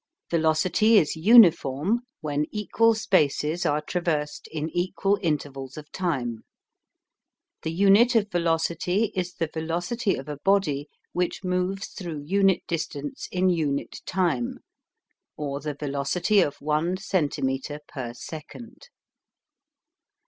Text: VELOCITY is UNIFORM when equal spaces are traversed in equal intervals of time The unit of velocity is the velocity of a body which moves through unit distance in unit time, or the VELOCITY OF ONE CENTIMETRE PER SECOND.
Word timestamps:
VELOCITY 0.31 0.97
is 0.97 1.15
UNIFORM 1.15 1.99
when 2.21 2.45
equal 2.49 2.95
spaces 2.95 3.67
are 3.67 3.81
traversed 3.81 4.47
in 4.51 4.67
equal 4.71 5.19
intervals 5.21 5.77
of 5.77 5.91
time 5.91 6.39
The 7.61 7.71
unit 7.71 8.15
of 8.15 8.31
velocity 8.31 9.11
is 9.15 9.35
the 9.35 9.47
velocity 9.53 10.15
of 10.15 10.27
a 10.27 10.37
body 10.37 10.89
which 11.13 11.43
moves 11.43 11.89
through 11.89 12.23
unit 12.25 12.63
distance 12.65 13.27
in 13.31 13.51
unit 13.51 14.01
time, 14.07 14.61
or 15.37 15.59
the 15.59 15.75
VELOCITY 15.75 16.41
OF 16.41 16.59
ONE 16.61 16.97
CENTIMETRE 16.97 17.81
PER 17.87 18.15
SECOND. 18.15 18.89